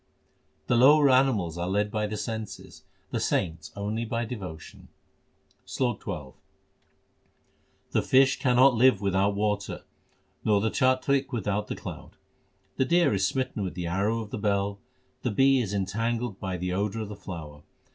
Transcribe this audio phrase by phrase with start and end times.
[0.65, 4.87] The lower animals are led by their senses, the saints only by devotion:
[5.63, 6.33] SLOK XII
[7.91, 9.83] The fish cannot live without water,
[10.43, 12.15] nor the chatrik with out the cloud;
[12.77, 14.79] The deer is smitten with the arrow of the bell;
[15.21, 17.61] the bee is entangled by the odour of the flower.